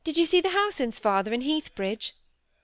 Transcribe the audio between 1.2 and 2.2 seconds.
in Heathbridge?"